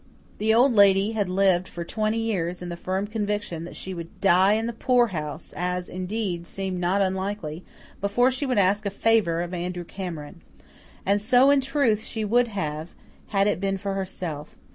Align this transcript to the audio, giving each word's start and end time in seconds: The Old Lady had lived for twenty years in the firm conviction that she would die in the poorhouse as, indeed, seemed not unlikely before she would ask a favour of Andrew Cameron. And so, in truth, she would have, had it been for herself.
The 0.39 0.51
Old 0.51 0.73
Lady 0.73 1.11
had 1.11 1.29
lived 1.29 1.67
for 1.67 1.83
twenty 1.83 2.17
years 2.17 2.63
in 2.63 2.69
the 2.69 2.75
firm 2.75 3.05
conviction 3.05 3.65
that 3.65 3.75
she 3.75 3.93
would 3.93 4.19
die 4.19 4.53
in 4.53 4.65
the 4.65 4.73
poorhouse 4.73 5.53
as, 5.55 5.89
indeed, 5.89 6.47
seemed 6.47 6.79
not 6.79 7.03
unlikely 7.03 7.63
before 8.01 8.31
she 8.31 8.47
would 8.47 8.57
ask 8.57 8.87
a 8.87 8.89
favour 8.89 9.43
of 9.43 9.53
Andrew 9.53 9.83
Cameron. 9.85 10.41
And 11.05 11.21
so, 11.21 11.51
in 11.51 11.61
truth, 11.61 12.01
she 12.01 12.25
would 12.25 12.47
have, 12.47 12.89
had 13.27 13.45
it 13.45 13.59
been 13.61 13.77
for 13.77 13.93
herself. 13.93 14.55